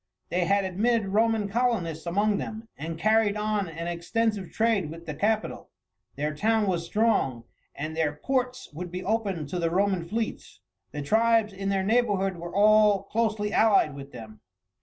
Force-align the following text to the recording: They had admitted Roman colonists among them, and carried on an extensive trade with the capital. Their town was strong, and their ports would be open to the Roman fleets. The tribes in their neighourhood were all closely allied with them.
They 0.29 0.45
had 0.45 0.65
admitted 0.65 1.09
Roman 1.09 1.47
colonists 1.47 2.07
among 2.07 2.39
them, 2.39 2.67
and 2.75 2.97
carried 2.97 3.37
on 3.37 3.69
an 3.69 3.85
extensive 3.85 4.51
trade 4.51 4.89
with 4.89 5.05
the 5.05 5.13
capital. 5.13 5.69
Their 6.15 6.33
town 6.33 6.65
was 6.65 6.83
strong, 6.87 7.43
and 7.75 7.95
their 7.95 8.11
ports 8.15 8.67
would 8.73 8.89
be 8.89 9.03
open 9.03 9.45
to 9.45 9.59
the 9.59 9.69
Roman 9.69 10.07
fleets. 10.09 10.59
The 10.91 11.03
tribes 11.03 11.53
in 11.53 11.69
their 11.69 11.83
neighourhood 11.83 12.37
were 12.37 12.55
all 12.55 13.03
closely 13.03 13.53
allied 13.53 13.93
with 13.93 14.11
them. 14.11 14.41